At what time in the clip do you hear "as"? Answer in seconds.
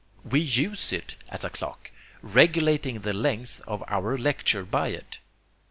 1.29-1.43